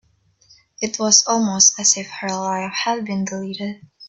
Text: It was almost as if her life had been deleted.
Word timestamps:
It 0.81 0.97
was 0.97 1.27
almost 1.27 1.79
as 1.79 1.95
if 1.95 2.07
her 2.07 2.29
life 2.29 2.73
had 2.73 3.05
been 3.05 3.23
deleted. 3.23 3.85